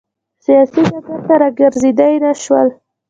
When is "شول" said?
2.43-2.67